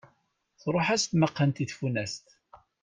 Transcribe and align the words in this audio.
Truḥ-as 0.61 1.03
tmaqqant 1.05 1.61
i 1.63 1.65
tfunast. 1.71 2.25